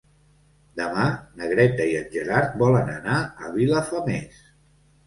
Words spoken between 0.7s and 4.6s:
Demà na Greta i en Gerard volen anar a Vilafamés.